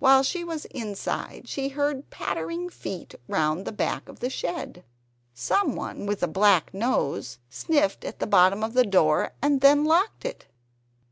[0.00, 4.82] While she was inside she heard pattering feet round the back of the shed.
[5.34, 10.24] Someone with a black nose sniffed at the bottom of the door, and them locked
[10.24, 10.46] it.